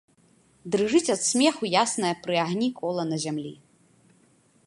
Дрыжыць 0.75 1.09
ад 1.15 1.21
смеху 1.31 1.69
яснае 1.83 2.15
пры 2.23 2.35
агні 2.45 2.69
кола 2.81 3.03
на 3.13 3.17
зямлі. 3.27 3.53